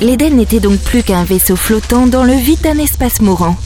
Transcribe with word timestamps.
L'Éden 0.00 0.36
n'était 0.36 0.60
donc 0.60 0.78
plus 0.78 1.02
qu'un 1.02 1.24
vaisseau 1.24 1.56
flottant 1.56 2.06
dans 2.06 2.22
le 2.22 2.34
vide 2.34 2.60
d'un 2.60 2.78
espace 2.78 3.20
mourant. 3.20 3.56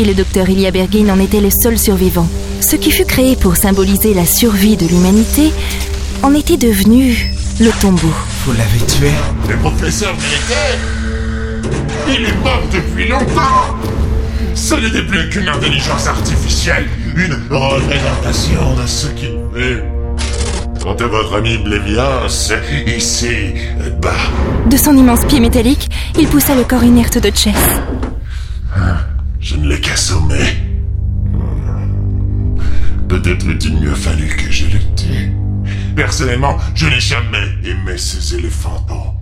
Et 0.00 0.04
le 0.04 0.14
docteur 0.14 0.48
Ilya 0.48 0.72
Bergin 0.72 1.08
en 1.10 1.20
était 1.20 1.40
le 1.40 1.50
seul 1.50 1.78
survivant. 1.78 2.26
Ce 2.60 2.74
qui 2.74 2.90
fut 2.90 3.04
créé 3.04 3.36
pour 3.36 3.56
symboliser 3.56 4.12
la 4.12 4.26
survie 4.26 4.76
de 4.76 4.86
l'humanité 4.86 5.52
en 6.24 6.34
était 6.34 6.56
devenu 6.56 7.32
le 7.60 7.70
tombeau. 7.80 8.12
Vous 8.44 8.52
l'avez 8.52 8.84
tué? 8.86 9.10
Le 9.48 9.56
professeur 9.58 10.12
militaire 10.14 10.78
Il 12.08 12.24
est 12.24 12.42
mort 12.42 12.62
depuis 12.72 13.08
longtemps 13.08 13.76
Ce 14.54 14.74
n'était 14.74 15.06
plus 15.06 15.28
qu'une 15.30 15.48
intelligence 15.48 16.08
artificielle, 16.08 16.88
une 17.14 17.34
représentation 17.48 18.74
de 18.74 18.86
ce 18.86 19.06
qu'il 19.08 19.36
veut. 19.52 19.82
Quant 20.82 20.94
à 20.94 21.06
votre 21.06 21.36
ami 21.36 21.58
Blévias, 21.58 22.52
ici, 22.86 23.52
bas, 24.00 24.16
De 24.68 24.76
son 24.76 24.96
immense 24.96 25.24
pied 25.26 25.40
métallique, 25.40 25.88
il 26.18 26.26
poussa 26.28 26.54
le 26.54 26.64
corps 26.64 26.84
inerte 26.84 27.18
de 27.18 27.30
Chess. 27.34 27.80
je 29.40 29.56
ne 29.56 29.68
l'ai 29.68 29.80
qu'assommé. 29.80 30.38
Peut-être 33.08 33.46
eût-il 33.46 33.80
mieux 33.80 33.94
fallu 33.94 34.26
que 34.28 34.50
je 34.50 34.66
le 34.66 34.78
tue. 34.96 35.32
Personnellement, 35.96 36.56
je 36.74 36.86
n'ai 36.86 37.00
jamais 37.00 37.48
aimé 37.64 37.98
ces 37.98 38.36
éléphantons. 38.36 39.14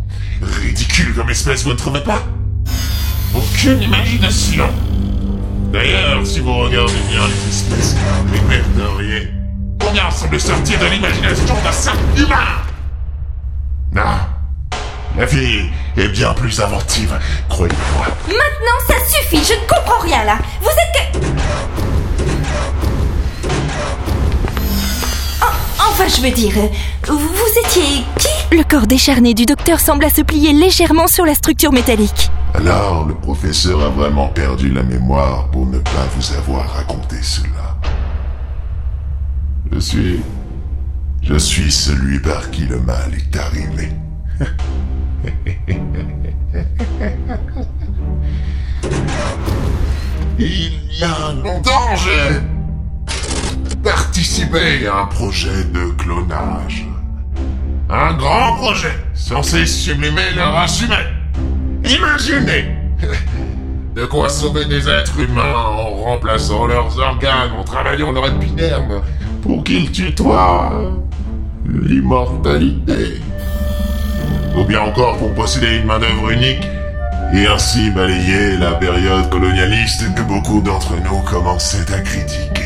Ridicule 0.43 1.15
comme 1.15 1.31
espèce, 1.31 1.65
vous 1.65 1.71
ne 1.71 1.77
trouvez 1.77 2.01
pas 2.03 2.23
Aucune 3.35 3.83
imagination. 3.83 4.65
D'ailleurs, 5.73 6.27
si 6.27 6.41
vous 6.41 6.55
regardez 6.55 6.93
bien 7.11 7.21
les 7.27 7.49
espèces 7.49 7.97
répertoriées, 8.33 9.29
combien 9.81 10.11
semble 10.11 10.41
sortir 10.41 10.79
de 10.81 10.87
l'imagination 10.87 11.55
d'un 11.65 11.73
simple 11.73 11.99
humain? 12.17 12.63
Non. 13.93 14.03
La 15.19 15.25
vie 15.25 15.69
est 15.97 16.09
bien 16.11 16.33
plus 16.33 16.61
inventive, 16.61 17.13
croyez-moi. 17.49 18.07
Maintenant, 18.29 18.79
ça 18.87 18.95
suffit, 19.05 19.43
je 19.45 19.55
ne 19.55 19.67
comprends 19.67 19.99
rien 19.99 20.23
là. 20.23 20.39
Vous 20.61 20.69
êtes 20.69 21.13
que... 21.13 21.19
Oh, 25.43 25.47
enfin, 25.81 26.05
je 26.07 26.23
veux 26.23 26.31
dire, 26.31 26.53
euh, 26.57 26.69
vous, 27.09 27.19
vous 27.19 27.59
étiez 27.67 28.05
qui? 28.21 28.57
Le 28.57 28.63
corps 28.63 28.87
décharné 28.87 29.35
du 29.35 29.45
docteur 29.45 29.81
sembla 29.81 30.09
se 30.09 30.23
plier 30.23 30.53
légèrement 30.53 31.09
sur 31.09 31.27
la 31.27 31.35
structure 31.35 31.73
métallique. 31.73 32.31
Alors, 32.55 33.05
le 33.05 33.15
professeur 33.15 33.83
a 33.83 33.89
vraiment 33.89 34.29
perdu 34.29 34.71
la 34.71 34.85
mémoire 34.85 35.51
pour 35.51 35.67
ne 35.67 35.79
pas 35.81 36.07
vous 36.17 36.33
avoir 36.37 36.75
raconté 36.75 37.17
cela. 37.23 37.77
Je 39.73 39.81
suis... 39.81 40.21
Je 41.23 41.37
suis 41.37 41.73
celui 41.73 42.21
par 42.21 42.53
qui 42.53 42.67
le 42.67 42.79
mal 42.79 43.11
est 43.15 43.37
arrivé. 43.37 43.89
Il 50.39 50.73
y 51.01 51.03
a 51.03 51.33
longtemps, 51.43 51.97
j'ai 51.97 52.41
participé 53.83 54.87
à 54.87 55.01
un 55.01 55.07
projet 55.07 55.65
de 55.65 55.91
clonage. 55.97 56.87
Un 57.91 58.13
grand 58.15 58.57
projet 58.57 58.93
censé 59.15 59.67
sublimer 59.67 60.31
la 60.37 60.51
race 60.51 60.81
humaine. 60.83 61.07
Imaginez 61.85 62.65
De 63.95 64.05
quoi 64.05 64.29
sauver 64.29 64.65
des 64.67 64.89
êtres 64.89 65.19
humains 65.19 65.55
en 65.55 65.91
remplaçant 66.05 66.67
leurs 66.67 66.99
organes, 66.99 67.53
en 67.59 67.65
travaillant 67.65 68.13
leur 68.13 68.27
épiderme 68.27 69.03
pour 69.43 69.65
qu'ils 69.65 69.91
tutoient 69.91 70.71
l'immortalité. 71.67 73.21
Ou 74.59 74.65
bien 74.65 74.81
encore 74.81 75.17
pour 75.19 75.33
posséder 75.35 75.77
une 75.77 75.87
main-d'œuvre 75.87 76.31
unique 76.31 76.67
et 77.33 77.47
ainsi 77.47 77.91
balayer 77.91 78.57
la 78.57 78.73
période 78.73 79.29
colonialiste 79.31 80.15
que 80.15 80.23
beaucoup 80.23 80.61
d'entre 80.61 80.95
nous 80.97 81.21
commençaient 81.21 81.93
à 81.93 82.01
critiquer. 82.01 82.65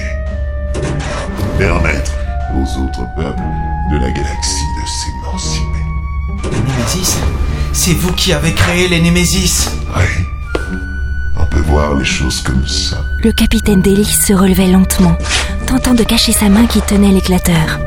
Permettre 1.58 2.12
aux 2.54 2.80
autres 2.80 3.06
peuples 3.14 3.42
de 3.90 3.96
la 3.98 4.10
galaxie 4.10 4.64
de 4.80 4.88
s'émanciper. 4.88 5.66
Les 6.44 6.72
Némésis 6.72 7.18
C'est 7.72 7.94
vous 7.94 8.12
qui 8.12 8.32
avez 8.32 8.52
créé 8.52 8.88
les 8.88 9.00
Némésis 9.00 9.70
Oui. 9.94 10.24
On 11.38 11.44
peut 11.46 11.60
voir 11.60 11.94
les 11.94 12.04
choses 12.04 12.40
comme 12.42 12.66
ça. 12.66 12.96
Le 13.22 13.32
capitaine 13.32 13.82
Delis 13.82 14.04
se 14.26 14.32
relevait 14.32 14.68
lentement, 14.68 15.16
tentant 15.66 15.94
de 15.94 16.04
cacher 16.04 16.32
sa 16.32 16.48
main 16.48 16.66
qui 16.66 16.80
tenait 16.80 17.12
l'éclateur. 17.12 17.80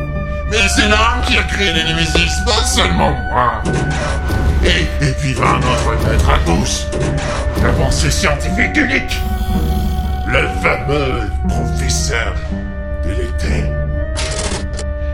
Mais 0.51 0.57
c'est 0.75 0.87
l'homme 0.87 1.21
qui 1.25 1.37
a 1.37 1.43
créé 1.43 1.73
les 1.73 1.83
Némésis, 1.85 2.39
pas 2.45 2.63
seulement 2.65 3.11
moi. 3.31 3.63
Vint 5.33 5.59
notre 5.59 6.07
maître 6.07 6.29
à 6.29 6.37
tous, 6.45 6.85
la 7.63 7.71
pensée 7.71 8.11
scientifique 8.11 8.77
unique, 8.77 9.19
le 10.27 10.47
fameux 10.61 11.31
professeur 11.47 12.35
de 13.03 13.09
l'été. 13.09 13.63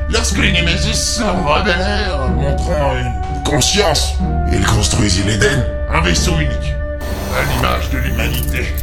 Lorsque 0.09 0.37
les 0.37 0.51
Némésis 0.51 1.15
se 1.15 1.23
rebellèrent, 1.23 2.27
montrant 2.27 2.93
une 2.97 3.43
conscience, 3.43 4.15
ils 4.51 4.65
construisirent 4.65 5.27
l'Éden, 5.27 5.65
un 5.89 6.01
vaisseau 6.01 6.33
unique, 6.35 6.73
à 7.33 7.43
l'image 7.55 7.89
de 7.91 7.97
l'humanité. 7.99 8.65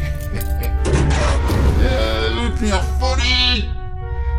Euh, 1.80 2.48
pure 2.58 2.82
folie 2.98 3.68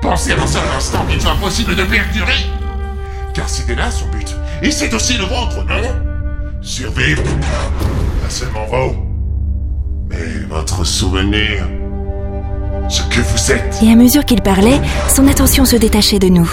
Pensez 0.02 0.34
un 0.34 0.46
seul 0.46 0.62
instant 0.76 1.06
qu'il 1.06 1.22
soit 1.22 1.36
possible 1.36 1.74
de 1.74 1.84
perdurer 1.84 2.46
Car 3.34 3.48
c'était 3.48 3.76
là 3.76 3.90
son 3.90 4.08
but. 4.08 4.36
Et 4.62 4.72
c'est 4.72 4.94
aussi 4.94 5.18
le 5.18 5.24
vôtre, 5.24 5.64
non? 5.64 6.09
Survivre. 6.70 7.24
Pas 8.22 8.30
seulement 8.30 8.64
vous. 8.68 8.96
Mais 10.08 10.46
votre 10.48 10.84
souvenir. 10.84 11.68
Ce 12.88 13.02
que 13.10 13.22
vous 13.22 13.52
êtes. 13.52 13.80
Et 13.82 13.92
à 13.92 13.96
mesure 13.96 14.24
qu'il 14.24 14.44
parlait, 14.44 14.80
son 15.08 15.28
attention 15.28 15.66
se 15.66 15.76
détachait 15.76 16.20
de 16.20 16.28
nous. 16.28 16.48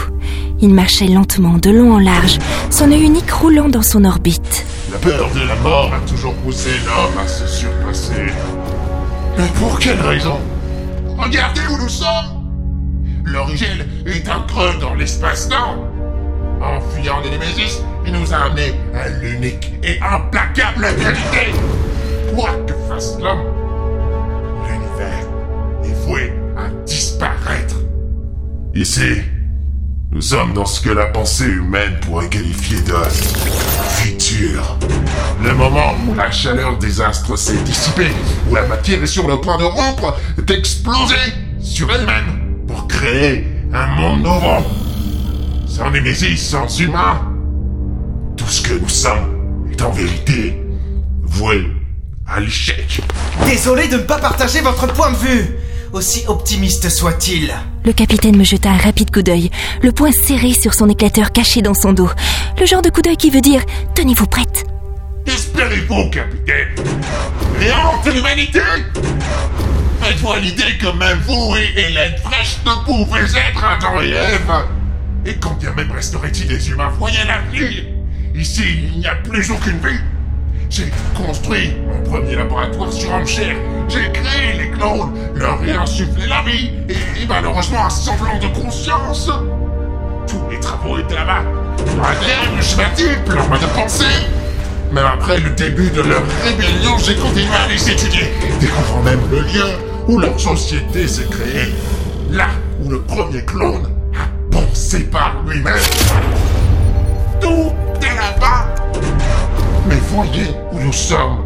Il 0.62 0.72
marchait 0.72 1.08
lentement, 1.08 1.58
de 1.58 1.68
long 1.68 1.92
en 1.92 1.98
large, 1.98 2.38
son 2.70 2.90
œil 2.92 3.02
unique 3.02 3.30
roulant 3.30 3.68
dans 3.68 3.82
son 3.82 4.06
orbite. 4.06 4.64
La 4.90 4.96
peur 4.96 5.28
de 5.34 5.46
la 5.46 5.56
mort 5.56 5.92
a 5.92 6.00
toujours 6.08 6.32
poussé 6.36 6.70
l'homme 6.86 7.22
à 7.22 7.28
se 7.28 7.46
surpasser. 7.46 8.32
Mais 9.36 9.48
pour 9.60 9.78
quelle 9.78 10.00
raison? 10.00 10.38
Regardez 11.18 11.60
où 11.70 11.76
nous 11.76 11.90
sommes 11.90 12.42
L'origine 13.22 13.84
est 14.06 14.26
un 14.30 14.40
creux 14.48 14.78
dans 14.80 14.94
l'espace-temps. 14.94 15.76
En 16.62 16.80
fuyant 16.80 17.20
les 17.22 17.28
Némésis, 17.28 17.82
il 18.06 18.12
nous 18.12 18.32
a 18.32 18.44
amenés 18.44 18.74
à 18.94 19.08
l'unique 19.08 19.72
et 19.82 19.98
implacable 20.00 20.86
vérité. 20.96 21.52
Quoi 22.34 22.50
que 22.66 22.72
fasse 22.88 23.18
l'homme, 23.20 23.42
l'univers 24.68 25.26
est 25.84 26.06
voué 26.06 26.32
à 26.56 26.68
disparaître. 26.84 27.76
Ici, 28.74 29.22
nous 30.12 30.20
sommes 30.20 30.52
dans 30.54 30.66
ce 30.66 30.80
que 30.80 30.90
la 30.90 31.06
pensée 31.06 31.46
humaine 31.46 31.98
pourrait 32.00 32.28
qualifier 32.28 32.80
de 32.82 32.94
futur. 33.90 34.78
Le 35.42 35.52
moment 35.54 35.94
où 36.08 36.14
la 36.14 36.30
chaleur 36.30 36.78
des 36.78 37.00
astres 37.00 37.36
s'est 37.36 37.62
dissipée, 37.64 38.12
où 38.48 38.54
la 38.54 38.66
matière 38.66 39.02
est 39.02 39.06
sur 39.06 39.26
le 39.26 39.40
point 39.40 39.58
de 39.58 39.64
rompre, 39.64 40.16
d'exploser 40.38 41.34
sur 41.60 41.92
elle-même 41.92 42.64
pour 42.66 42.86
créer 42.86 43.46
un 43.72 43.86
monde 43.86 44.22
nouveau. 44.22 44.64
Sans 45.66 45.90
Némésis, 45.90 46.40
sans 46.40 46.80
humains. 46.80 47.25
Tout 48.36 48.48
ce 48.48 48.62
que 48.62 48.74
nous 48.74 48.88
sommes 48.88 49.66
est 49.72 49.80
en 49.82 49.90
vérité 49.90 50.60
voué 51.22 51.66
à 52.26 52.40
l'échec. 52.40 53.00
Désolé 53.46 53.88
de 53.88 53.96
ne 53.96 54.02
pas 54.02 54.18
partager 54.18 54.60
votre 54.60 54.86
point 54.92 55.10
de 55.12 55.16
vue 55.16 55.46
Aussi 55.92 56.24
optimiste 56.28 56.88
soit-il. 56.88 57.54
Le 57.84 57.92
capitaine 57.92 58.36
me 58.36 58.44
jeta 58.44 58.70
un 58.70 58.76
rapide 58.76 59.10
coup 59.10 59.22
d'œil, 59.22 59.50
le 59.82 59.92
poing 59.92 60.12
serré 60.12 60.52
sur 60.52 60.74
son 60.74 60.88
éclateur 60.88 61.32
caché 61.32 61.62
dans 61.62 61.74
son 61.74 61.92
dos. 61.92 62.10
Le 62.60 62.66
genre 62.66 62.82
de 62.82 62.90
coup 62.90 63.02
d'œil 63.02 63.16
qui 63.16 63.30
veut 63.30 63.40
dire 63.40 63.62
Tenez-vous 63.94 64.26
prête. 64.26 64.64
Espérez-vous, 65.26 66.10
capitaine 66.10 66.74
Réinventer 67.58 68.12
l'humanité 68.12 68.60
Faites-vous 70.02 70.32
à 70.32 70.38
l'idée 70.38 70.76
que 70.78 70.96
même 70.96 71.18
vous 71.26 71.56
et 71.56 71.80
Hélène 71.80 72.16
Fraîche 72.22 72.58
ne 72.64 72.84
pouvez 72.84 73.20
être 73.20 73.64
Adam 73.64 74.00
et 74.02 74.10
Ève 74.10 74.52
Et 75.24 75.34
quand 75.36 75.58
bien 75.58 75.72
même 75.72 75.90
resterait-il 75.90 76.46
des 76.46 76.70
humains 76.70 76.90
voyant 76.98 77.24
la 77.26 77.40
vie 77.50 77.95
Ici, 78.36 78.90
il 78.92 78.98
n'y 78.98 79.06
a 79.06 79.14
plus 79.14 79.50
aucune 79.50 79.78
vie. 79.78 79.98
J'ai 80.68 80.92
construit 81.14 81.74
mon 81.88 82.10
premier 82.10 82.34
laboratoire 82.34 82.92
sur 82.92 83.10
enchère 83.14 83.56
J'ai 83.88 84.12
créé 84.12 84.58
les 84.58 84.70
clones, 84.72 85.14
leur 85.34 85.58
réinsufflé 85.60 86.26
la 86.26 86.42
vie 86.42 86.70
et, 86.90 87.26
malheureusement 87.26 87.86
un 87.86 87.88
semblant 87.88 88.38
de 88.38 88.48
conscience. 88.48 89.30
Tous 90.26 90.40
mes 90.50 90.60
travaux 90.60 90.98
étaient 90.98 91.14
là-bas. 91.14 91.44
Leur 91.96 92.92
type, 92.92 93.32
leur 93.32 93.48
mode 93.48 93.60
de 93.60 93.66
pensée. 93.66 94.04
Même 94.92 95.06
après 95.06 95.38
le 95.38 95.50
début 95.50 95.88
de 95.88 96.02
leur 96.02 96.22
rébellion, 96.44 96.98
j'ai 96.98 97.16
continué 97.16 97.46
à 97.54 97.68
les 97.68 97.90
étudier, 97.90 98.32
découvrant 98.60 99.02
même 99.02 99.20
le 99.30 99.40
lieu 99.40 99.78
où 100.08 100.18
leur 100.18 100.38
société 100.38 101.08
s'est 101.08 101.28
créée. 101.30 101.72
Là 102.30 102.48
où 102.84 102.90
le 102.90 103.00
premier 103.00 103.42
clone 103.46 103.88
a 104.14 104.28
pensé 104.54 105.04
par 105.04 105.42
lui-même. 105.46 105.74
Tout 107.40 107.72
voyez 110.16 110.50
où 110.72 110.78
nous 110.78 110.92
sommes. 110.92 111.44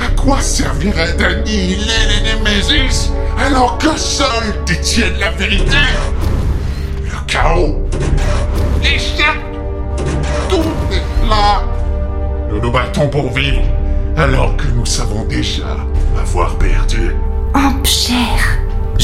À 0.00 0.20
quoi 0.20 0.40
servirait 0.40 1.12
d'annihiler 1.14 2.02
les 2.08 2.34
Némésis 2.34 3.12
alors 3.38 3.78
que 3.78 3.96
seuls 3.96 4.64
détiennent 4.66 5.18
la 5.20 5.30
vérité? 5.30 5.76
Le 7.04 7.26
chaos, 7.28 7.88
l'échec, 8.82 9.38
tout 10.48 10.64
est 10.90 11.28
là. 11.28 11.62
Nous 12.50 12.60
nous 12.60 12.72
battons 12.72 13.08
pour 13.08 13.32
vivre 13.32 13.62
alors 14.16 14.56
que 14.56 14.66
nous 14.74 14.86
savons 14.86 15.24
déjà 15.26 15.76
avoir 16.20 16.56
perdu. 16.56 17.14
Empcher 17.54 18.53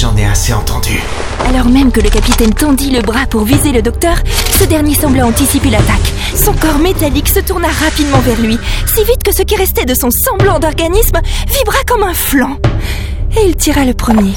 J'en 0.00 0.16
ai 0.16 0.24
assez 0.24 0.54
entendu. 0.54 0.98
Alors 1.46 1.66
même 1.66 1.92
que 1.92 2.00
le 2.00 2.08
capitaine 2.08 2.54
tendit 2.54 2.90
le 2.90 3.02
bras 3.02 3.26
pour 3.28 3.44
viser 3.44 3.70
le 3.70 3.82
docteur, 3.82 4.14
ce 4.50 4.64
dernier 4.64 4.94
sembla 4.94 5.26
anticiper 5.26 5.68
l'attaque. 5.68 6.14
Son 6.34 6.54
corps 6.54 6.78
métallique 6.78 7.28
se 7.28 7.40
tourna 7.40 7.68
rapidement 7.68 8.20
vers 8.20 8.40
lui, 8.40 8.58
si 8.86 9.04
vite 9.04 9.22
que 9.22 9.34
ce 9.34 9.42
qui 9.42 9.56
restait 9.56 9.84
de 9.84 9.92
son 9.92 10.08
semblant 10.10 10.58
d'organisme 10.58 11.20
vibra 11.48 11.76
comme 11.86 12.02
un 12.02 12.14
flanc. 12.14 12.56
Et 13.36 13.44
il 13.46 13.56
tira 13.56 13.84
le 13.84 13.92
premier. 13.92 14.32